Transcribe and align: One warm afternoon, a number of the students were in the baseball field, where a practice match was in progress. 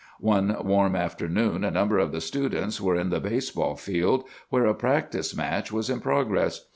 One 0.19 0.57
warm 0.61 0.95
afternoon, 0.95 1.63
a 1.63 1.69
number 1.69 1.99
of 1.99 2.11
the 2.11 2.21
students 2.21 2.81
were 2.81 2.95
in 2.95 3.11
the 3.11 3.19
baseball 3.19 3.75
field, 3.75 4.23
where 4.49 4.65
a 4.65 4.73
practice 4.73 5.35
match 5.35 5.71
was 5.71 5.91
in 5.91 5.99
progress. 5.99 6.65